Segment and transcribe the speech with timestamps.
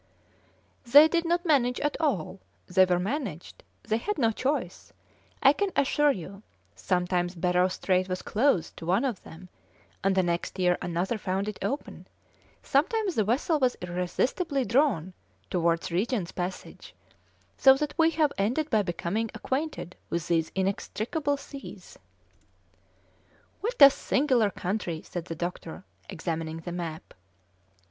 [0.83, 4.91] "They did not manage at all, they were managed; they had no choice,
[5.43, 6.41] I can assure you;
[6.73, 9.47] sometimes Barrow Strait was closed to one of them,
[10.03, 12.07] and the next year another found it open;
[12.63, 15.13] sometimes the vessel was irresistibly drawn
[15.51, 16.95] towards Regent's Passage,
[17.55, 21.99] so that we have ended by becoming acquainted with these inextricable seas."
[23.59, 27.13] "What a singular country!" said the doctor, examining the map.